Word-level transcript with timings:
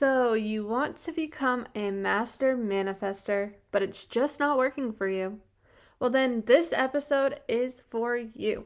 So, 0.00 0.32
you 0.32 0.66
want 0.66 0.96
to 1.02 1.12
become 1.12 1.66
a 1.74 1.90
master 1.90 2.56
manifester, 2.56 3.52
but 3.70 3.82
it's 3.82 4.06
just 4.06 4.40
not 4.40 4.56
working 4.56 4.94
for 4.94 5.06
you? 5.06 5.40
Well, 5.98 6.08
then 6.08 6.42
this 6.46 6.72
episode 6.72 7.38
is 7.48 7.82
for 7.90 8.16
you. 8.16 8.64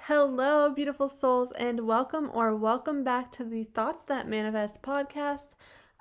Hello, 0.00 0.68
beautiful 0.68 1.08
souls, 1.08 1.52
and 1.52 1.86
welcome 1.86 2.30
or 2.34 2.54
welcome 2.54 3.02
back 3.02 3.32
to 3.32 3.44
the 3.44 3.64
Thoughts 3.64 4.04
That 4.04 4.28
Manifest 4.28 4.82
podcast. 4.82 5.52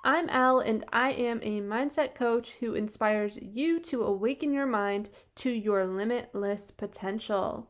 I'm 0.03 0.27
Elle, 0.27 0.59
and 0.59 0.84
I 0.91 1.13
am 1.13 1.39
a 1.43 1.61
mindset 1.61 2.13
coach 2.13 2.57
who 2.57 2.73
inspires 2.73 3.39
you 3.41 3.79
to 3.84 4.04
awaken 4.04 4.52
your 4.52 4.68
mind 4.68 5.09
to 5.36 5.49
your 5.49 5.86
limitless 5.86 6.71
potential. 6.71 7.70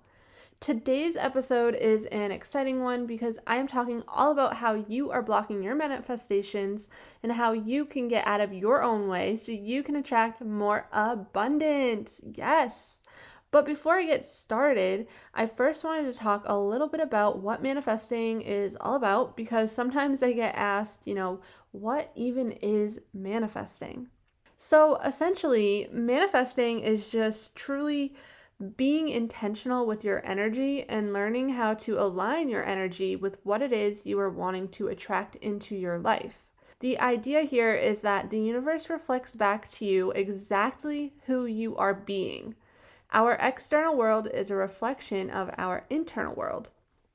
Today's 0.59 1.15
episode 1.15 1.75
is 1.75 2.05
an 2.05 2.31
exciting 2.31 2.83
one 2.83 3.05
because 3.05 3.39
I 3.45 3.57
am 3.57 3.67
talking 3.67 4.03
all 4.07 4.31
about 4.31 4.55
how 4.55 4.73
you 4.73 5.11
are 5.11 5.21
blocking 5.21 5.61
your 5.61 5.75
manifestations 5.75 6.89
and 7.21 7.31
how 7.31 7.53
you 7.53 7.85
can 7.85 8.07
get 8.07 8.27
out 8.27 8.41
of 8.41 8.51
your 8.51 8.81
own 8.81 9.07
way 9.07 9.37
so 9.37 9.51
you 9.51 9.83
can 9.83 9.95
attract 9.95 10.43
more 10.43 10.89
abundance. 10.91 12.19
Yes. 12.33 12.97
But 13.51 13.65
before 13.65 13.97
I 13.97 14.05
get 14.05 14.25
started, 14.25 15.07
I 15.33 15.45
first 15.45 15.83
wanted 15.83 16.11
to 16.11 16.19
talk 16.19 16.43
a 16.45 16.59
little 16.59 16.89
bit 16.89 16.99
about 16.99 17.39
what 17.39 17.63
manifesting 17.63 18.41
is 18.41 18.75
all 18.81 18.95
about 18.95 19.37
because 19.37 19.71
sometimes 19.71 20.21
I 20.21 20.33
get 20.33 20.55
asked, 20.55 21.07
you 21.07 21.13
know, 21.13 21.39
what 21.71 22.11
even 22.15 22.51
is 22.51 22.99
manifesting? 23.13 24.07
So 24.57 24.97
essentially, 24.97 25.87
manifesting 25.93 26.79
is 26.79 27.09
just 27.09 27.55
truly 27.55 28.15
being 28.75 29.09
intentional 29.09 29.85
with 29.85 30.03
your 30.03 30.25
energy 30.25 30.83
and 30.89 31.13
learning 31.13 31.49
how 31.49 31.75
to 31.75 31.99
align 31.99 32.49
your 32.49 32.65
energy 32.65 33.15
with 33.15 33.37
what 33.43 33.61
it 33.61 33.71
is 33.71 34.05
you 34.05 34.19
are 34.19 34.31
wanting 34.31 34.67
to 34.67 34.87
attract 34.87 35.35
into 35.35 35.75
your 35.75 35.99
life. 35.99 36.51
The 36.79 36.99
idea 36.99 37.41
here 37.41 37.73
is 37.73 38.01
that 38.01 38.29
the 38.29 38.39
universe 38.39 38.89
reflects 38.89 39.35
back 39.35 39.69
to 39.71 39.85
you 39.85 40.11
exactly 40.11 41.13
who 41.25 41.45
you 41.45 41.75
are 41.77 41.93
being. 41.93 42.55
Our 43.11 43.33
external 43.39 43.95
world 43.95 44.27
is 44.33 44.51
a 44.51 44.55
reflection 44.55 45.29
of 45.29 45.53
our 45.57 45.85
internal 45.89 46.35
world. 46.35 46.69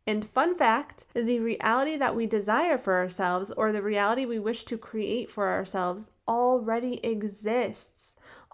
And 0.06 0.26
fun 0.26 0.56
fact 0.56 1.04
the 1.14 1.38
reality 1.38 1.96
that 1.96 2.16
we 2.16 2.26
desire 2.26 2.76
for 2.76 2.94
ourselves 2.94 3.52
or 3.52 3.70
the 3.70 3.82
reality 3.82 4.26
we 4.26 4.40
wish 4.40 4.64
to 4.64 4.76
create 4.76 5.30
for 5.30 5.48
ourselves 5.48 6.10
already 6.26 7.04
exists. 7.04 8.01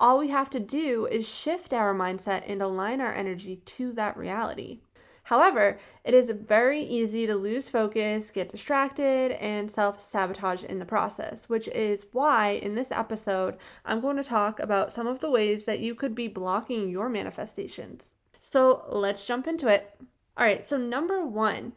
All 0.00 0.18
we 0.18 0.28
have 0.28 0.48
to 0.50 0.60
do 0.60 1.06
is 1.06 1.28
shift 1.28 1.72
our 1.72 1.92
mindset 1.92 2.44
and 2.46 2.62
align 2.62 3.00
our 3.00 3.12
energy 3.12 3.56
to 3.56 3.92
that 3.92 4.16
reality. 4.16 4.78
However, 5.24 5.78
it 6.04 6.14
is 6.14 6.30
very 6.30 6.80
easy 6.80 7.26
to 7.26 7.34
lose 7.34 7.68
focus, 7.68 8.30
get 8.30 8.48
distracted, 8.48 9.32
and 9.32 9.70
self 9.70 10.00
sabotage 10.00 10.64
in 10.64 10.78
the 10.78 10.86
process, 10.86 11.48
which 11.48 11.68
is 11.68 12.06
why 12.12 12.50
in 12.50 12.76
this 12.76 12.92
episode, 12.92 13.56
I'm 13.84 14.00
going 14.00 14.16
to 14.16 14.24
talk 14.24 14.60
about 14.60 14.92
some 14.92 15.06
of 15.06 15.18
the 15.18 15.30
ways 15.30 15.64
that 15.64 15.80
you 15.80 15.94
could 15.94 16.14
be 16.14 16.28
blocking 16.28 16.88
your 16.88 17.08
manifestations. 17.08 18.14
So 18.40 18.86
let's 18.88 19.26
jump 19.26 19.48
into 19.48 19.66
it. 19.66 19.94
All 20.36 20.46
right, 20.46 20.64
so 20.64 20.78
number 20.78 21.26
one, 21.26 21.72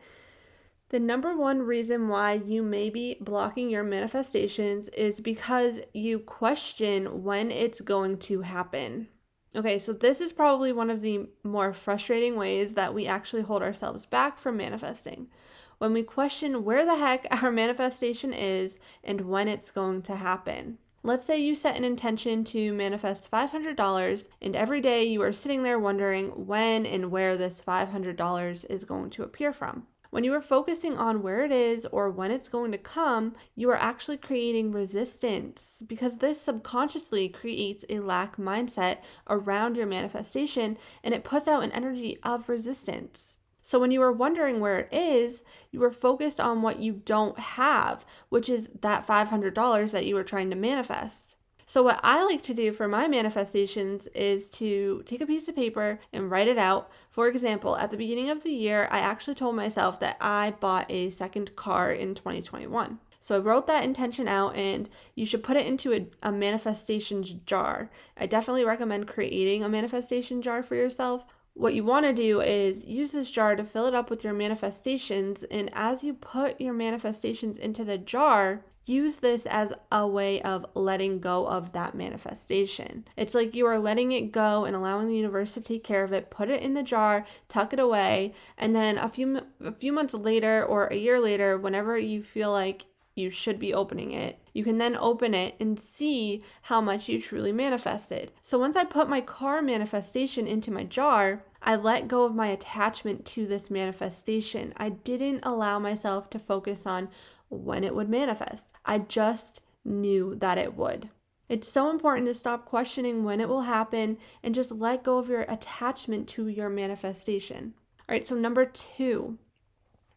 the 0.92 1.00
number 1.00 1.38
one 1.38 1.62
reason 1.62 2.10
why 2.10 2.34
you 2.34 2.62
may 2.62 2.90
be 2.90 3.16
blocking 3.22 3.70
your 3.70 3.82
manifestations 3.82 4.90
is 4.90 5.22
because 5.22 5.80
you 5.94 6.20
question 6.20 7.24
when 7.24 7.50
it's 7.50 7.80
going 7.80 8.18
to 8.18 8.42
happen. 8.42 9.08
Okay, 9.56 9.78
so 9.78 9.94
this 9.94 10.20
is 10.20 10.34
probably 10.34 10.74
one 10.74 10.90
of 10.90 11.00
the 11.00 11.30
more 11.46 11.72
frustrating 11.72 12.36
ways 12.36 12.74
that 12.74 12.94
we 12.94 13.08
actually 13.08 13.42
hold 13.42 13.62
ourselves 13.62 14.06
back 14.06 14.38
from 14.38 14.58
manifesting. 14.58 15.30
When 15.78 15.94
we 15.94 16.04
question 16.04 16.66
where 16.66 16.84
the 16.84 16.98
heck 16.98 17.26
our 17.42 17.54
manifestation 17.54 18.34
is 18.34 18.78
and 19.02 19.22
when 19.22 19.48
it's 19.48 19.72
going 19.72 20.02
to 20.02 20.16
happen. 20.18 20.78
Let's 21.04 21.24
say 21.24 21.40
you 21.40 21.56
set 21.56 21.78
an 21.78 21.86
intention 21.86 22.44
to 22.44 22.74
manifest 22.74 23.32
$500, 23.32 24.28
and 24.42 24.56
every 24.58 24.82
day 24.82 25.06
you 25.06 25.22
are 25.22 25.32
sitting 25.32 25.64
there 25.64 25.80
wondering 25.80 26.46
when 26.48 26.86
and 26.86 27.10
where 27.12 27.38
this 27.38 27.62
$500 27.62 28.66
is 28.70 28.84
going 28.84 29.10
to 29.12 29.24
appear 29.24 29.54
from. 29.54 29.88
When 30.12 30.26
you 30.26 30.34
are 30.34 30.42
focusing 30.42 30.98
on 30.98 31.22
where 31.22 31.46
it 31.46 31.54
is 31.54 31.86
or 31.86 32.12
when 32.12 32.32
it's 32.32 32.50
going 32.50 32.74
to 32.74 32.78
come, 32.78 33.34
you 33.56 33.70
are 33.70 33.78
actually 33.78 34.18
creating 34.18 34.72
resistance 34.72 35.82
because 35.88 36.18
this 36.18 36.42
subconsciously 36.42 37.30
creates 37.30 37.86
a 37.88 38.02
lack 38.02 38.36
mindset 38.36 38.98
around 39.30 39.78
your 39.78 39.88
manifestation 39.88 40.78
and 41.02 41.14
it 41.14 41.24
puts 41.24 41.48
out 41.48 41.64
an 41.64 41.72
energy 41.72 42.20
of 42.24 42.50
resistance. 42.50 43.38
So 43.62 43.80
when 43.80 43.92
you 43.92 44.02
are 44.02 44.12
wondering 44.12 44.60
where 44.60 44.80
it 44.80 44.90
is, 44.92 45.46
you 45.72 45.82
are 45.84 45.92
focused 45.92 46.42
on 46.42 46.62
what 46.62 46.80
you 46.80 46.92
don't 46.92 47.40
have, 47.40 48.06
which 48.28 48.50
is 48.50 48.68
that 48.82 49.08
$500 49.08 49.92
that 49.92 50.06
you 50.06 50.18
are 50.18 50.26
trying 50.26 50.50
to 50.50 50.58
manifest. 50.58 51.38
So, 51.72 51.84
what 51.84 52.02
I 52.04 52.26
like 52.26 52.42
to 52.42 52.54
do 52.54 52.74
for 52.74 52.90
my 52.90 53.08
manifestations 53.08 54.06
is 54.08 54.50
to 54.50 55.04
take 55.06 55.22
a 55.22 55.26
piece 55.26 55.48
of 55.48 55.56
paper 55.56 56.02
and 56.12 56.30
write 56.30 56.50
it 56.50 56.58
out. 56.58 56.92
For 57.12 57.30
example, 57.30 57.78
at 57.78 57.90
the 57.92 57.96
beginning 57.96 58.30
of 58.30 58.44
the 58.44 58.52
year, 58.52 58.90
I 58.92 59.00
actually 59.00 59.36
told 59.36 59.56
myself 59.56 59.98
that 60.02 60.18
I 60.20 60.52
bought 60.60 60.92
a 60.92 61.10
second 61.12 61.56
car 61.56 61.90
in 61.90 62.14
2021. 62.14 63.00
So 63.22 63.38
I 63.38 63.40
wrote 63.40 63.68
that 63.68 63.86
intention 63.86 64.28
out, 64.28 64.54
and 64.58 64.90
you 65.16 65.26
should 65.26 65.44
put 65.44 65.56
it 65.56 65.66
into 65.66 65.94
a, 65.94 66.06
a, 66.24 66.32
manifestations 66.34 67.36
jar. 67.36 67.90
I 68.18 68.26
definitely 68.26 68.66
recommend 68.66 69.08
creating 69.08 69.64
a 69.64 69.70
manifestation 69.70 70.42
jar 70.42 70.64
for 70.64 70.76
yourself. 70.76 71.26
What 71.54 71.74
you 71.74 71.86
want 71.86 72.06
to 72.06 72.12
do 72.12 72.42
is 72.42 72.86
use 72.86 73.14
this 73.14 73.32
jar 73.32 73.56
to 73.56 73.64
fill 73.64 73.86
it 73.86 73.96
up 73.96 74.10
with 74.10 74.26
your 74.26 74.34
manifestations, 74.34 75.46
and 75.46 75.70
as 75.72 76.04
you 76.04 76.16
put 76.16 76.60
your 76.60 76.74
manifestations 76.74 77.58
into 77.58 77.86
the 77.86 77.98
jar, 77.98 78.66
use 78.86 79.18
this 79.18 79.46
as 79.46 79.74
a 79.92 80.08
way 80.08 80.42
of 80.42 80.66
letting 80.74 81.20
go 81.20 81.48
of 81.48 81.72
that 81.74 81.96
manifestation. 81.96 83.06
It's 83.16 83.36
like 83.36 83.56
you 83.56 83.66
are 83.68 83.80
letting 83.80 84.12
it 84.12 84.32
go 84.32 84.66
and 84.66 84.76
allowing 84.76 85.08
the 85.08 85.16
universe 85.16 85.54
to 85.54 85.62
take 85.62 85.84
care 85.84 86.04
of 86.04 86.14
it. 86.14 86.30
Put 86.30 86.50
it 86.50 86.62
in 86.62 86.74
the 86.74 86.84
jar, 86.84 87.26
tuck 87.48 87.74
it 87.74 87.80
away, 87.80 88.34
and 88.58 88.76
then 88.76 88.98
a 88.98 89.08
few 89.08 89.42
a 89.64 89.72
few 89.72 89.94
months 89.94 90.14
later 90.14 90.66
or 90.66 90.88
a 90.88 90.96
year 90.96 91.20
later, 91.20 91.58
whenever 91.58 91.98
you 91.98 92.24
feel 92.24 92.52
like 92.52 92.86
you 93.16 93.30
should 93.30 93.60
be 93.60 93.74
opening 93.74 94.12
it. 94.12 94.40
You 94.54 94.64
can 94.64 94.78
then 94.78 94.96
open 94.96 95.34
it 95.34 95.56
and 95.60 95.80
see 95.80 96.42
how 96.62 96.80
much 96.82 97.10
you 97.10 97.20
truly 97.20 97.52
manifested. 97.52 98.32
So 98.42 98.58
once 98.58 98.76
I 98.76 98.86
put 98.86 99.10
my 99.10 99.22
car 99.22 99.62
manifestation 99.62 100.48
into 100.48 100.72
my 100.72 100.84
jar, 100.84 101.44
I 101.62 101.76
let 101.76 102.08
go 102.08 102.24
of 102.24 102.36
my 102.36 102.48
attachment 102.48 103.26
to 103.28 103.46
this 103.46 103.70
manifestation. 103.70 104.74
I 104.78 104.90
didn't 104.90 105.42
allow 105.44 105.78
myself 105.80 106.30
to 106.32 106.40
focus 106.40 106.88
on 106.88 107.10
when 107.50 107.84
it 107.84 107.94
would 107.94 108.10
manifest. 108.10 108.72
I 108.86 109.00
just 109.00 109.62
knew 109.84 110.36
that 110.36 110.58
it 110.58 110.76
would. 110.76 111.10
It's 111.50 111.68
so 111.68 111.90
important 111.90 112.28
to 112.28 112.34
stop 112.34 112.66
questioning 112.66 113.26
when 113.26 113.42
it 113.42 113.50
will 113.50 113.62
happen 113.62 114.18
and 114.42 114.56
just 114.56 114.72
let 114.72 115.04
go 115.04 115.18
of 115.18 115.28
your 115.28 115.42
attachment 115.42 116.30
to 116.30 116.48
your 116.48 116.70
manifestation. 116.70 117.74
All 118.00 118.14
right, 118.14 118.26
so 118.26 118.36
number 118.36 118.66
two, 118.66 119.38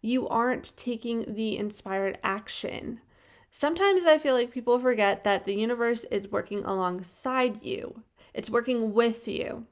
you 0.04 0.28
aren't 0.28 0.76
taking 0.76 1.34
the 1.34 1.56
inspired 1.56 2.18
action. 2.22 3.00
Sometimes 3.50 4.04
I 4.04 4.18
feel 4.18 4.34
like 4.34 4.50
people 4.50 4.78
forget 4.78 5.24
that 5.24 5.44
the 5.46 5.54
universe 5.54 6.04
is 6.04 6.30
working 6.30 6.62
alongside 6.64 7.62
you, 7.62 8.02
it's 8.34 8.50
working 8.50 8.92
with 8.92 9.26
you. 9.26 9.66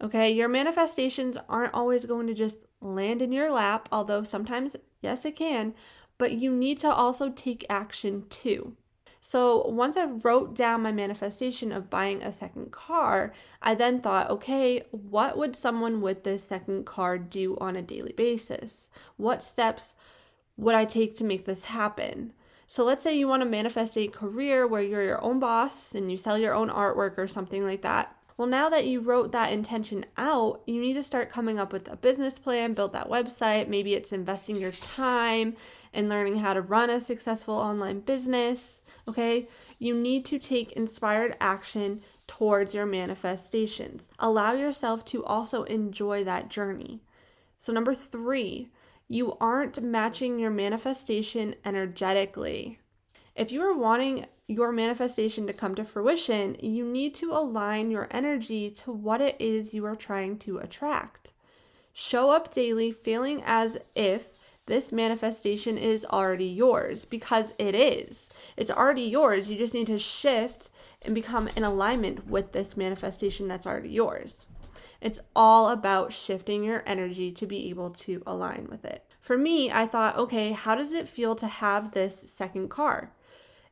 Okay, 0.00 0.30
your 0.30 0.48
manifestations 0.48 1.36
aren't 1.50 1.74
always 1.74 2.06
going 2.06 2.28
to 2.28 2.34
just 2.34 2.60
land 2.80 3.20
in 3.20 3.30
your 3.30 3.50
lap, 3.50 3.90
although 3.92 4.22
sometimes, 4.22 4.74
yes, 5.02 5.26
it 5.26 5.36
can, 5.36 5.74
but 6.16 6.32
you 6.32 6.50
need 6.50 6.78
to 6.78 6.90
also 6.90 7.30
take 7.30 7.66
action 7.68 8.24
too. 8.30 8.74
So 9.30 9.66
once 9.66 9.98
I 9.98 10.06
wrote 10.06 10.54
down 10.54 10.80
my 10.80 10.90
manifestation 10.90 11.70
of 11.70 11.90
buying 11.90 12.22
a 12.22 12.32
second 12.32 12.72
car, 12.72 13.34
I 13.60 13.74
then 13.74 14.00
thought, 14.00 14.30
okay, 14.30 14.86
what 14.90 15.36
would 15.36 15.54
someone 15.54 16.00
with 16.00 16.24
this 16.24 16.42
second 16.42 16.86
car 16.86 17.18
do 17.18 17.54
on 17.60 17.76
a 17.76 17.82
daily 17.82 18.14
basis? 18.14 18.88
What 19.18 19.44
steps 19.44 19.94
would 20.56 20.74
I 20.74 20.86
take 20.86 21.14
to 21.16 21.24
make 21.24 21.44
this 21.44 21.64
happen? 21.64 22.32
So 22.68 22.84
let's 22.84 23.02
say 23.02 23.18
you 23.18 23.28
want 23.28 23.42
to 23.42 23.48
manifest 23.48 23.98
a 23.98 24.06
career 24.06 24.66
where 24.66 24.80
you're 24.80 25.02
your 25.02 25.22
own 25.22 25.40
boss 25.40 25.94
and 25.94 26.10
you 26.10 26.16
sell 26.16 26.38
your 26.38 26.54
own 26.54 26.70
artwork 26.70 27.18
or 27.18 27.28
something 27.28 27.62
like 27.66 27.82
that. 27.82 28.16
Well, 28.38 28.46
now 28.46 28.68
that 28.68 28.86
you 28.86 29.00
wrote 29.00 29.32
that 29.32 29.50
intention 29.50 30.06
out, 30.16 30.62
you 30.64 30.80
need 30.80 30.94
to 30.94 31.02
start 31.02 31.32
coming 31.32 31.58
up 31.58 31.72
with 31.72 31.90
a 31.90 31.96
business 31.96 32.38
plan, 32.38 32.72
build 32.72 32.92
that 32.92 33.10
website. 33.10 33.66
Maybe 33.66 33.94
it's 33.94 34.12
investing 34.12 34.54
your 34.54 34.70
time 34.70 35.56
and 35.92 36.08
learning 36.08 36.36
how 36.38 36.54
to 36.54 36.62
run 36.62 36.88
a 36.88 37.00
successful 37.00 37.56
online 37.56 37.98
business. 37.98 38.82
Okay, 39.08 39.48
you 39.80 39.92
need 39.92 40.24
to 40.26 40.38
take 40.38 40.70
inspired 40.74 41.36
action 41.40 42.00
towards 42.28 42.74
your 42.74 42.86
manifestations. 42.86 44.08
Allow 44.20 44.52
yourself 44.52 45.04
to 45.06 45.24
also 45.24 45.64
enjoy 45.64 46.22
that 46.22 46.48
journey. 46.48 47.02
So, 47.56 47.72
number 47.72 47.92
three, 47.92 48.70
you 49.08 49.36
aren't 49.40 49.82
matching 49.82 50.38
your 50.38 50.52
manifestation 50.52 51.56
energetically. 51.64 52.78
If 53.34 53.50
you 53.50 53.62
are 53.62 53.76
wanting 53.76 54.26
your 54.48 54.72
manifestation 54.72 55.46
to 55.46 55.52
come 55.52 55.74
to 55.74 55.84
fruition, 55.84 56.56
you 56.60 56.82
need 56.82 57.14
to 57.14 57.32
align 57.32 57.90
your 57.90 58.08
energy 58.10 58.70
to 58.70 58.90
what 58.90 59.20
it 59.20 59.36
is 59.38 59.74
you 59.74 59.84
are 59.84 59.94
trying 59.94 60.38
to 60.38 60.56
attract. 60.56 61.32
Show 61.92 62.30
up 62.30 62.54
daily 62.54 62.90
feeling 62.90 63.42
as 63.44 63.76
if 63.94 64.38
this 64.64 64.90
manifestation 64.90 65.76
is 65.76 66.06
already 66.06 66.46
yours 66.46 67.04
because 67.04 67.52
it 67.58 67.74
is. 67.74 68.30
It's 68.56 68.70
already 68.70 69.02
yours. 69.02 69.48
You 69.50 69.58
just 69.58 69.74
need 69.74 69.88
to 69.88 69.98
shift 69.98 70.70
and 71.04 71.14
become 71.14 71.48
in 71.54 71.64
alignment 71.64 72.26
with 72.26 72.52
this 72.52 72.74
manifestation 72.74 73.48
that's 73.48 73.66
already 73.66 73.90
yours. 73.90 74.48
It's 75.02 75.20
all 75.36 75.68
about 75.68 76.12
shifting 76.12 76.64
your 76.64 76.82
energy 76.86 77.32
to 77.32 77.46
be 77.46 77.68
able 77.68 77.90
to 77.90 78.22
align 78.26 78.66
with 78.70 78.86
it. 78.86 79.04
For 79.20 79.36
me, 79.36 79.70
I 79.70 79.86
thought, 79.86 80.16
okay, 80.16 80.52
how 80.52 80.74
does 80.74 80.94
it 80.94 81.06
feel 81.06 81.34
to 81.36 81.46
have 81.46 81.92
this 81.92 82.18
second 82.18 82.68
car? 82.70 83.12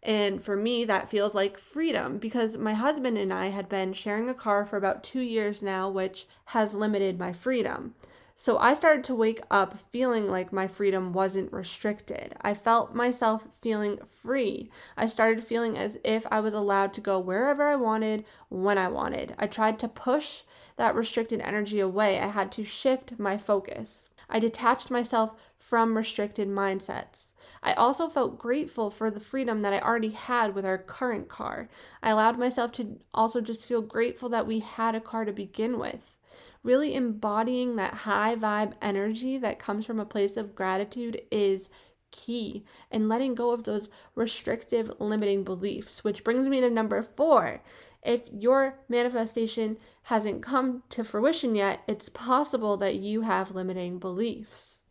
And 0.07 0.41
for 0.41 0.57
me, 0.57 0.85
that 0.85 1.11
feels 1.11 1.35
like 1.35 1.59
freedom 1.59 2.19
because 2.19 2.57
my 2.57 2.75
husband 2.75 3.19
and 3.19 3.33
I 3.33 3.47
had 3.49 3.69
been 3.69 3.93
sharing 3.93 4.29
a 4.29 4.35
car 4.35 4.65
for 4.65 4.77
about 4.77 5.03
two 5.03 5.21
years 5.21 5.63
now, 5.63 5.91
which 5.91 6.29
has 6.45 6.77
limited 6.77 7.19
my 7.19 7.33
freedom. 7.33 7.97
So 8.37 8.57
I 8.59 8.75
started 8.75 9.03
to 9.05 9.17
wake 9.17 9.41
up 9.51 9.77
feeling 9.91 10.29
like 10.29 10.53
my 10.53 10.69
freedom 10.69 11.13
wasn't 11.13 11.53
restricted. 11.53 12.37
I 12.41 12.55
felt 12.55 12.95
myself 12.95 13.49
feeling 13.61 13.99
free. 14.23 14.71
I 14.97 15.07
started 15.07 15.43
feeling 15.43 15.77
as 15.77 15.99
if 16.05 16.25
I 16.31 16.39
was 16.39 16.55
allowed 16.55 16.95
to 16.95 17.01
go 17.01 17.19
wherever 17.19 17.65
I 17.65 17.75
wanted, 17.75 18.27
when 18.49 18.79
I 18.79 18.87
wanted. 18.87 19.35
I 19.41 19.49
tried 19.49 19.81
to 19.81 19.89
push 19.89 20.45
that 20.77 20.95
restricted 20.95 21.41
energy 21.41 21.81
away. 21.81 22.21
I 22.21 22.29
had 22.29 22.53
to 22.53 22.63
shift 22.63 23.19
my 23.19 23.37
focus. 23.37 24.09
I 24.29 24.39
detached 24.39 24.89
myself 24.89 25.35
from 25.59 25.97
restricted 25.97 26.49
mindsets. 26.49 27.33
I 27.63 27.73
also 27.75 28.09
felt 28.09 28.39
grateful 28.39 28.91
for 28.91 29.11
the 29.11 29.21
freedom 29.21 29.63
that 29.63 29.73
I 29.73 29.81
already 29.81 30.11
had 30.11 30.55
with 30.55 30.65
our 30.65 30.79
current 30.79 31.29
car. 31.29 31.69
I 32.03 32.11
allowed 32.11 32.39
myself 32.39 32.73
to 32.73 32.99
also 33.15 33.41
just 33.41 33.67
feel 33.67 33.83
grateful 33.83 34.29
that 34.31 34.47
we 34.47 34.61
had 34.61 34.95
a 34.95 35.01
car 35.01 35.25
to 35.25 35.33
begin 35.33 35.79
with. 35.79 36.17
Really 36.63 36.95
embodying 36.95 37.77
that 37.77 37.95
high 37.95 38.37
vibe 38.37 38.75
energy 38.83 39.39
that 39.39 39.59
comes 39.59 39.87
from 39.87 40.01
a 40.01 40.05
place 40.05 40.37
of 40.37 40.55
gratitude 40.55 41.21
is 41.31 41.71
key 42.11 42.65
and 42.91 43.09
letting 43.09 43.35
go 43.35 43.51
of 43.51 43.65
those 43.65 43.89
restrictive 44.15 44.91
limiting 44.99 45.45
beliefs, 45.45 46.03
which 46.03 46.25
brings 46.25 46.49
me 46.49 46.61
to 46.61 46.71
number 46.71 47.03
four. 47.03 47.63
If 48.03 48.29
your 48.33 48.79
manifestation 48.89 49.77
hasn't 50.05 50.43
come 50.43 50.83
to 50.91 51.05
fruition 51.05 51.55
yet, 51.55 51.83
it's 51.87 52.09
possible 52.09 52.77
that 52.79 52.97
you 52.97 53.23
have 53.23 53.55
limiting 53.55 53.99
beliefs. 53.99 54.85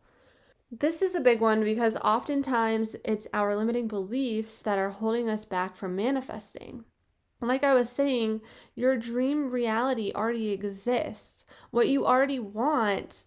This 0.71 1.03
is 1.03 1.13
a 1.13 1.21
big 1.21 1.41
one 1.41 1.63
because 1.63 1.95
oftentimes 1.97 2.95
it's 3.05 3.27
our 3.33 3.55
limiting 3.55 3.87
beliefs 3.87 4.63
that 4.63 4.79
are 4.79 4.89
holding 4.89 5.29
us 5.29 5.45
back 5.45 5.75
from 5.75 5.95
manifesting. 5.95 6.85
Like 7.39 7.63
I 7.63 7.75
was 7.75 7.87
saying, 7.87 8.41
your 8.73 8.97
dream 8.97 9.49
reality 9.49 10.11
already 10.15 10.51
exists. 10.51 11.45
What 11.69 11.87
you 11.87 12.07
already 12.07 12.39
want 12.39 13.25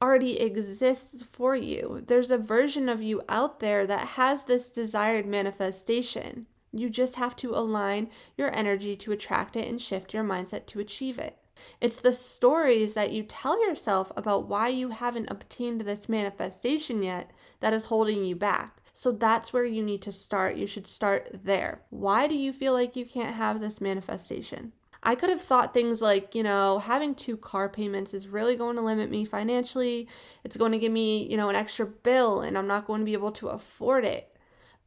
already 0.00 0.40
exists 0.40 1.22
for 1.22 1.54
you. 1.54 2.02
There's 2.06 2.30
a 2.30 2.38
version 2.38 2.88
of 2.88 3.02
you 3.02 3.22
out 3.28 3.60
there 3.60 3.86
that 3.86 4.08
has 4.16 4.44
this 4.44 4.70
desired 4.70 5.26
manifestation. 5.26 6.46
You 6.72 6.88
just 6.88 7.16
have 7.16 7.36
to 7.36 7.54
align 7.54 8.08
your 8.38 8.54
energy 8.56 8.96
to 8.96 9.12
attract 9.12 9.54
it 9.56 9.68
and 9.68 9.80
shift 9.80 10.14
your 10.14 10.24
mindset 10.24 10.64
to 10.68 10.80
achieve 10.80 11.18
it. 11.18 11.36
It's 11.80 11.96
the 11.96 12.12
stories 12.12 12.94
that 12.94 13.12
you 13.12 13.22
tell 13.22 13.64
yourself 13.66 14.12
about 14.16 14.48
why 14.48 14.68
you 14.68 14.88
haven't 14.90 15.30
obtained 15.30 15.82
this 15.82 16.08
manifestation 16.08 17.02
yet 17.02 17.30
that 17.60 17.72
is 17.72 17.86
holding 17.86 18.24
you 18.24 18.36
back. 18.36 18.82
So 18.92 19.12
that's 19.12 19.52
where 19.52 19.64
you 19.64 19.82
need 19.82 20.02
to 20.02 20.12
start. 20.12 20.56
You 20.56 20.66
should 20.66 20.86
start 20.86 21.30
there. 21.44 21.82
Why 21.90 22.26
do 22.26 22.34
you 22.34 22.52
feel 22.52 22.72
like 22.72 22.96
you 22.96 23.04
can't 23.04 23.34
have 23.34 23.60
this 23.60 23.80
manifestation? 23.80 24.72
I 25.02 25.14
could 25.14 25.30
have 25.30 25.40
thought 25.40 25.72
things 25.72 26.02
like, 26.02 26.34
you 26.34 26.42
know, 26.42 26.78
having 26.78 27.14
two 27.14 27.36
car 27.36 27.68
payments 27.68 28.12
is 28.12 28.28
really 28.28 28.56
going 28.56 28.76
to 28.76 28.82
limit 28.82 29.10
me 29.10 29.24
financially. 29.24 30.08
It's 30.44 30.58
going 30.58 30.72
to 30.72 30.78
give 30.78 30.92
me, 30.92 31.26
you 31.26 31.38
know, 31.38 31.48
an 31.48 31.56
extra 31.56 31.86
bill 31.86 32.42
and 32.42 32.58
I'm 32.58 32.66
not 32.66 32.86
going 32.86 33.00
to 33.00 33.06
be 33.06 33.14
able 33.14 33.32
to 33.32 33.48
afford 33.48 34.04
it. 34.04 34.29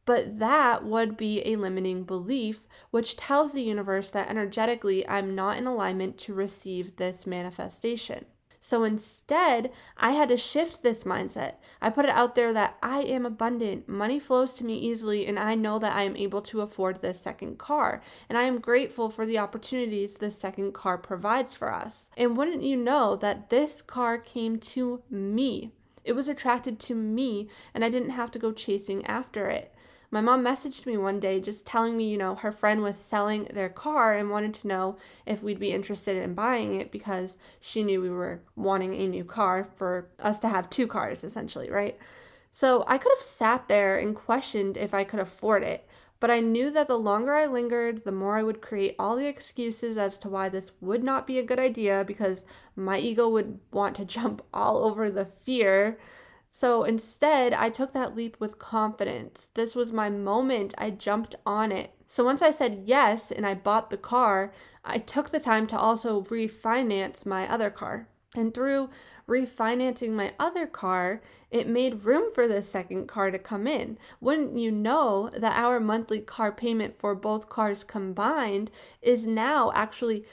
But 0.06 0.38
that 0.38 0.84
would 0.84 1.16
be 1.16 1.40
a 1.46 1.56
limiting 1.56 2.04
belief, 2.04 2.66
which 2.90 3.16
tells 3.16 3.52
the 3.52 3.62
universe 3.62 4.10
that 4.10 4.28
energetically 4.28 5.08
I'm 5.08 5.34
not 5.34 5.56
in 5.56 5.66
alignment 5.66 6.18
to 6.18 6.34
receive 6.34 6.96
this 6.96 7.26
manifestation. 7.26 8.26
So 8.60 8.82
instead, 8.82 9.72
I 9.98 10.12
had 10.12 10.30
to 10.30 10.38
shift 10.38 10.82
this 10.82 11.04
mindset. 11.04 11.56
I 11.82 11.90
put 11.90 12.06
it 12.06 12.10
out 12.12 12.34
there 12.34 12.50
that 12.54 12.78
I 12.82 13.00
am 13.00 13.26
abundant, 13.26 13.90
money 13.90 14.18
flows 14.18 14.54
to 14.54 14.64
me 14.64 14.78
easily, 14.78 15.26
and 15.26 15.38
I 15.38 15.54
know 15.54 15.78
that 15.78 15.94
I 15.94 16.04
am 16.04 16.16
able 16.16 16.40
to 16.40 16.62
afford 16.62 17.02
this 17.02 17.20
second 17.20 17.58
car. 17.58 18.00
And 18.30 18.38
I 18.38 18.44
am 18.44 18.60
grateful 18.60 19.10
for 19.10 19.26
the 19.26 19.38
opportunities 19.38 20.14
this 20.14 20.38
second 20.38 20.72
car 20.72 20.96
provides 20.96 21.54
for 21.54 21.74
us. 21.74 22.08
And 22.16 22.38
wouldn't 22.38 22.62
you 22.62 22.78
know 22.78 23.16
that 23.16 23.50
this 23.50 23.82
car 23.82 24.16
came 24.16 24.58
to 24.60 25.02
me? 25.10 25.72
It 26.02 26.14
was 26.14 26.30
attracted 26.30 26.80
to 26.80 26.94
me, 26.94 27.50
and 27.74 27.84
I 27.84 27.90
didn't 27.90 28.10
have 28.10 28.30
to 28.30 28.38
go 28.38 28.50
chasing 28.50 29.04
after 29.04 29.46
it. 29.46 29.74
My 30.14 30.20
mom 30.20 30.44
messaged 30.44 30.86
me 30.86 30.96
one 30.96 31.18
day 31.18 31.40
just 31.40 31.66
telling 31.66 31.96
me, 31.96 32.08
you 32.08 32.16
know, 32.16 32.36
her 32.36 32.52
friend 32.52 32.84
was 32.84 32.96
selling 32.96 33.48
their 33.52 33.68
car 33.68 34.14
and 34.14 34.30
wanted 34.30 34.54
to 34.54 34.68
know 34.68 34.96
if 35.26 35.42
we'd 35.42 35.58
be 35.58 35.72
interested 35.72 36.22
in 36.22 36.34
buying 36.34 36.76
it 36.76 36.92
because 36.92 37.36
she 37.58 37.82
knew 37.82 38.00
we 38.00 38.10
were 38.10 38.40
wanting 38.54 38.94
a 38.94 39.08
new 39.08 39.24
car 39.24 39.68
for 39.74 40.06
us 40.20 40.38
to 40.38 40.48
have 40.48 40.70
two 40.70 40.86
cars 40.86 41.24
essentially, 41.24 41.68
right? 41.68 41.98
So 42.52 42.84
I 42.86 42.96
could 42.96 43.10
have 43.16 43.24
sat 43.24 43.66
there 43.66 43.98
and 43.98 44.14
questioned 44.14 44.76
if 44.76 44.94
I 44.94 45.02
could 45.02 45.18
afford 45.18 45.64
it, 45.64 45.84
but 46.20 46.30
I 46.30 46.38
knew 46.38 46.70
that 46.70 46.86
the 46.86 46.96
longer 46.96 47.34
I 47.34 47.46
lingered, 47.46 48.04
the 48.04 48.12
more 48.12 48.36
I 48.36 48.44
would 48.44 48.62
create 48.62 48.94
all 49.00 49.16
the 49.16 49.26
excuses 49.26 49.98
as 49.98 50.16
to 50.18 50.28
why 50.28 50.48
this 50.48 50.70
would 50.80 51.02
not 51.02 51.26
be 51.26 51.40
a 51.40 51.42
good 51.42 51.58
idea 51.58 52.04
because 52.06 52.46
my 52.76 53.00
ego 53.00 53.28
would 53.30 53.58
want 53.72 53.96
to 53.96 54.04
jump 54.16 54.42
all 54.54 54.84
over 54.84 55.10
the 55.10 55.24
fear 55.24 55.98
so 56.56 56.84
instead, 56.84 57.52
I 57.52 57.68
took 57.68 57.92
that 57.94 58.14
leap 58.14 58.36
with 58.38 58.60
confidence. 58.60 59.48
This 59.54 59.74
was 59.74 59.92
my 59.92 60.08
moment. 60.08 60.72
I 60.78 60.90
jumped 60.90 61.34
on 61.44 61.72
it. 61.72 61.90
So 62.06 62.24
once 62.24 62.42
I 62.42 62.52
said 62.52 62.84
yes 62.86 63.32
and 63.32 63.44
I 63.44 63.54
bought 63.54 63.90
the 63.90 63.96
car, 63.96 64.52
I 64.84 64.98
took 64.98 65.30
the 65.30 65.40
time 65.40 65.66
to 65.66 65.76
also 65.76 66.22
refinance 66.22 67.26
my 67.26 67.50
other 67.50 67.70
car. 67.70 68.06
And 68.36 68.54
through 68.54 68.90
refinancing 69.28 70.12
my 70.12 70.32
other 70.38 70.68
car, 70.68 71.22
it 71.50 71.66
made 71.66 72.04
room 72.04 72.32
for 72.32 72.46
the 72.46 72.62
second 72.62 73.08
car 73.08 73.32
to 73.32 73.38
come 73.40 73.66
in. 73.66 73.98
Wouldn't 74.20 74.56
you 74.56 74.70
know 74.70 75.30
that 75.36 75.58
our 75.58 75.80
monthly 75.80 76.20
car 76.20 76.52
payment 76.52 77.00
for 77.00 77.16
both 77.16 77.48
cars 77.48 77.82
combined 77.82 78.70
is 79.02 79.26
now 79.26 79.72
actually 79.74 80.24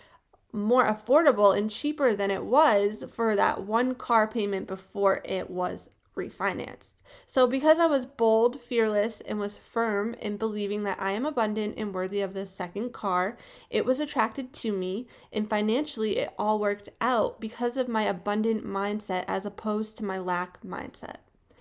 more 0.53 0.85
affordable 0.85 1.57
and 1.57 1.67
cheaper 1.67 2.13
than 2.13 2.29
it 2.29 2.43
was 2.43 3.05
for 3.11 3.35
that 3.35 3.63
one 3.63 3.95
car 3.95 4.27
payment 4.27 4.67
before 4.67 5.23
it 5.25 5.49
was 5.49 5.89
refinanced. 6.15 6.93
So, 7.25 7.47
because 7.47 7.79
I 7.79 7.85
was 7.85 8.05
bold, 8.05 8.59
fearless, 8.59 9.21
and 9.21 9.39
was 9.39 9.57
firm 9.57 10.13
in 10.15 10.37
believing 10.37 10.83
that 10.83 11.01
I 11.01 11.11
am 11.11 11.25
abundant 11.25 11.75
and 11.77 11.93
worthy 11.93 12.21
of 12.21 12.33
this 12.33 12.49
second 12.49 12.93
car, 12.93 13.37
it 13.69 13.85
was 13.85 13.99
attracted 13.99 14.53
to 14.53 14.71
me, 14.71 15.07
and 15.31 15.49
financially, 15.49 16.17
it 16.17 16.33
all 16.37 16.59
worked 16.59 16.89
out 16.99 17.39
because 17.39 17.77
of 17.77 17.87
my 17.87 18.03
abundant 18.03 18.65
mindset 18.65 19.25
as 19.27 19.45
opposed 19.45 19.97
to 19.97 20.05
my 20.05 20.17
lack 20.17 20.61
mindset. 20.61 21.17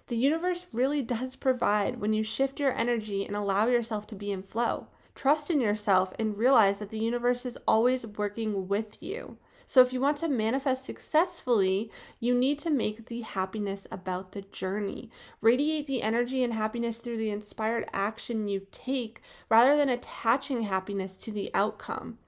The 0.08 0.16
universe 0.16 0.66
really 0.72 1.02
does 1.02 1.36
provide 1.36 2.00
when 2.00 2.12
you 2.12 2.24
shift 2.24 2.58
your 2.58 2.76
energy 2.76 3.24
and 3.24 3.36
allow 3.36 3.68
yourself 3.68 4.08
to 4.08 4.16
be 4.16 4.32
in 4.32 4.42
flow. 4.42 4.88
Trust 5.14 5.50
in 5.50 5.60
yourself 5.60 6.12
and 6.18 6.36
realize 6.36 6.80
that 6.80 6.90
the 6.90 6.98
universe 6.98 7.46
is 7.46 7.58
always 7.68 8.04
working 8.04 8.66
with 8.66 9.02
you. 9.02 9.38
So, 9.70 9.80
if 9.80 9.92
you 9.92 10.00
want 10.00 10.16
to 10.16 10.26
manifest 10.28 10.84
successfully, 10.84 11.92
you 12.18 12.34
need 12.34 12.58
to 12.58 12.70
make 12.70 13.06
the 13.06 13.20
happiness 13.20 13.86
about 13.92 14.32
the 14.32 14.42
journey. 14.42 15.12
Radiate 15.42 15.86
the 15.86 16.02
energy 16.02 16.42
and 16.42 16.52
happiness 16.52 16.98
through 16.98 17.18
the 17.18 17.30
inspired 17.30 17.88
action 17.92 18.48
you 18.48 18.66
take 18.72 19.22
rather 19.48 19.76
than 19.76 19.88
attaching 19.88 20.62
happiness 20.62 21.16
to 21.18 21.30
the 21.30 21.52
outcome. 21.54 22.18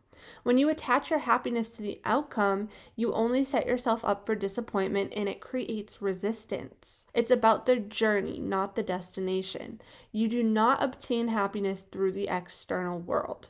When 0.44 0.56
you 0.56 0.68
attach 0.68 1.10
your 1.10 1.18
happiness 1.18 1.70
to 1.70 1.82
the 1.82 2.00
outcome, 2.04 2.68
you 2.94 3.12
only 3.12 3.42
set 3.42 3.66
yourself 3.66 4.04
up 4.04 4.24
for 4.24 4.36
disappointment 4.36 5.12
and 5.16 5.28
it 5.28 5.40
creates 5.40 6.00
resistance. 6.00 7.06
It's 7.12 7.32
about 7.32 7.66
the 7.66 7.74
journey, 7.74 8.38
not 8.38 8.76
the 8.76 8.84
destination. 8.84 9.80
You 10.12 10.28
do 10.28 10.44
not 10.44 10.80
obtain 10.80 11.26
happiness 11.26 11.82
through 11.90 12.12
the 12.12 12.28
external 12.28 13.00
world. 13.00 13.48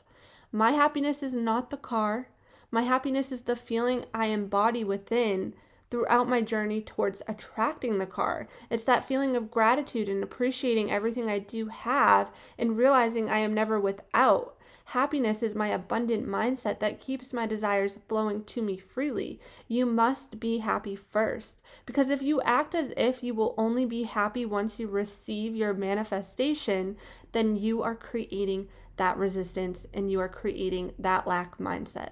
My 0.51 0.71
happiness 0.71 1.21
is 1.21 1.35
not 1.35 1.69
the 1.69 1.77
car, 1.77 2.29
my 2.73 2.81
happiness 2.81 3.31
is 3.31 3.43
the 3.43 3.55
feeling 3.55 4.03
I 4.15 4.25
embody 4.25 4.83
within 4.83 5.53
throughout 5.91 6.27
my 6.27 6.41
journey 6.41 6.81
towards 6.81 7.21
attracting 7.27 7.99
the 7.99 8.07
car. 8.07 8.47
It's 8.71 8.85
that 8.85 9.03
feeling 9.03 9.35
of 9.35 9.51
gratitude 9.51 10.09
and 10.09 10.23
appreciating 10.23 10.89
everything 10.89 11.29
I 11.29 11.37
do 11.37 11.67
have 11.67 12.31
and 12.57 12.75
realizing 12.75 13.29
I 13.29 13.37
am 13.37 13.53
never 13.53 13.79
without. 13.79 14.57
Happiness 14.85 15.43
is 15.43 15.53
my 15.53 15.67
abundant 15.67 16.27
mindset 16.27 16.79
that 16.79 16.99
keeps 16.99 17.31
my 17.31 17.45
desires 17.45 17.99
flowing 18.07 18.43
to 18.45 18.61
me 18.63 18.77
freely. 18.77 19.39
You 19.67 19.85
must 19.85 20.39
be 20.39 20.57
happy 20.57 20.95
first. 20.95 21.61
Because 21.85 22.09
if 22.09 22.23
you 22.23 22.41
act 22.41 22.73
as 22.73 22.91
if 22.97 23.21
you 23.21 23.35
will 23.35 23.53
only 23.55 23.85
be 23.85 24.01
happy 24.01 24.47
once 24.47 24.79
you 24.79 24.87
receive 24.87 25.55
your 25.55 25.75
manifestation, 25.75 26.97
then 27.33 27.55
you 27.55 27.83
are 27.83 27.95
creating 27.95 28.67
that 28.97 29.17
resistance 29.17 29.85
and 29.93 30.11
you 30.11 30.19
are 30.19 30.29
creating 30.29 30.93
that 30.99 31.27
lack 31.27 31.57
mindset 31.57 32.11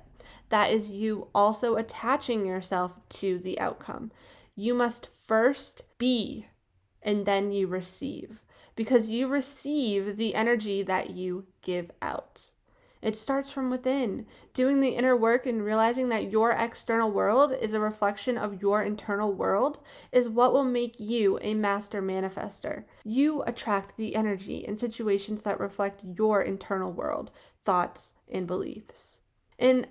that 0.49 0.71
is 0.71 0.91
you 0.91 1.27
also 1.33 1.75
attaching 1.75 2.45
yourself 2.45 2.95
to 3.09 3.39
the 3.39 3.59
outcome. 3.59 4.11
You 4.55 4.73
must 4.73 5.07
first 5.07 5.83
be 5.97 6.47
and 7.01 7.25
then 7.25 7.51
you 7.51 7.67
receive 7.67 8.43
because 8.75 9.09
you 9.09 9.27
receive 9.27 10.17
the 10.17 10.35
energy 10.35 10.83
that 10.83 11.11
you 11.11 11.47
give 11.61 11.91
out. 12.01 12.50
It 13.01 13.17
starts 13.17 13.51
from 13.51 13.69
within. 13.69 14.27
Doing 14.53 14.79
the 14.79 14.89
inner 14.89 15.15
work 15.15 15.45
and 15.45 15.63
realizing 15.63 16.09
that 16.09 16.31
your 16.31 16.51
external 16.51 17.11
world 17.11 17.51
is 17.59 17.73
a 17.73 17.79
reflection 17.79 18.37
of 18.37 18.61
your 18.61 18.83
internal 18.83 19.33
world 19.33 19.79
is 20.11 20.29
what 20.29 20.53
will 20.53 20.63
make 20.63 20.99
you 20.99 21.39
a 21.41 21.53
master 21.53 22.01
manifester. 22.01 22.85
You 23.03 23.41
attract 23.43 23.97
the 23.97 24.15
energy 24.15 24.57
in 24.57 24.77
situations 24.77 25.41
that 25.43 25.59
reflect 25.59 26.03
your 26.03 26.41
internal 26.41 26.91
world, 26.91 27.31
thoughts, 27.63 28.13
and 28.31 28.45
beliefs. 28.45 29.19
And 29.57 29.87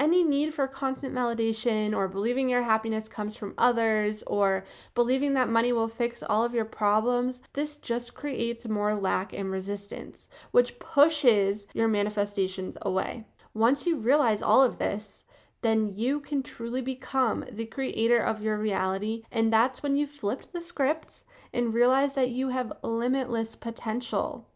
any 0.00 0.24
need 0.24 0.54
for 0.54 0.66
constant 0.66 1.14
validation 1.14 1.94
or 1.94 2.08
believing 2.08 2.48
your 2.48 2.62
happiness 2.62 3.06
comes 3.06 3.36
from 3.36 3.54
others 3.58 4.24
or 4.26 4.64
believing 4.94 5.34
that 5.34 5.50
money 5.50 5.72
will 5.72 5.88
fix 5.88 6.22
all 6.22 6.42
of 6.42 6.54
your 6.54 6.64
problems, 6.64 7.42
this 7.52 7.76
just 7.76 8.14
creates 8.14 8.66
more 8.66 8.94
lack 8.94 9.34
and 9.34 9.50
resistance, 9.50 10.30
which 10.52 10.78
pushes 10.78 11.66
your 11.74 11.86
manifestations 11.86 12.78
away. 12.82 13.26
Once 13.52 13.86
you 13.86 13.96
realize 13.96 14.40
all 14.40 14.62
of 14.62 14.78
this, 14.78 15.24
then 15.60 15.92
you 15.94 16.18
can 16.18 16.42
truly 16.42 16.80
become 16.80 17.44
the 17.52 17.66
creator 17.66 18.18
of 18.18 18.40
your 18.40 18.56
reality. 18.56 19.22
And 19.30 19.52
that's 19.52 19.82
when 19.82 19.94
you 19.96 20.06
flipped 20.06 20.54
the 20.54 20.62
script 20.62 21.24
and 21.52 21.74
realize 21.74 22.14
that 22.14 22.30
you 22.30 22.48
have 22.48 22.72
limitless 22.82 23.54
potential. 23.54 24.48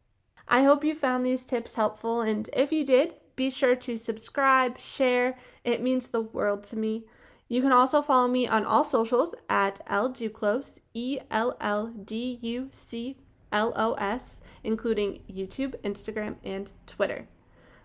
I 0.49 0.63
hope 0.63 0.85
you 0.85 0.95
found 0.95 1.27
these 1.27 1.45
tips 1.45 1.75
helpful. 1.75 2.23
And 2.23 2.49
if 2.55 2.73
you 2.73 2.85
did, 2.87 3.15
be 3.37 3.51
sure 3.51 3.77
to 3.77 3.97
subscribe, 3.97 4.79
share. 4.79 5.37
It 5.65 5.83
means 5.83 6.09
the 6.09 6.23
world 6.23 6.65
to 6.65 6.77
me. 6.77 7.05
You 7.49 7.61
can 7.61 7.73
also 7.73 8.01
follow 8.01 8.29
me 8.29 8.47
on 8.47 8.65
all 8.65 8.85
socials 8.85 9.35
at 9.49 9.81
Elle 9.87 10.11
Duclos, 10.11 10.79
E 10.95 11.19
L 11.31 11.57
L 11.61 11.89
D 11.89 12.39
U 12.41 12.69
C 12.73 13.17
L 13.53 13.73
O 13.77 13.95
S, 13.95 14.41
including 14.63 15.21
YouTube, 15.31 15.75
Instagram, 15.83 16.37
and 16.45 16.73
Twitter. 16.87 17.29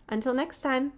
Until 0.07 0.33
next 0.33 0.61
time. 0.61 0.93